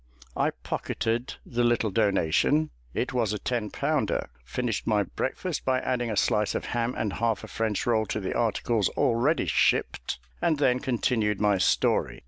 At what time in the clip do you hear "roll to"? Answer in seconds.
7.85-8.19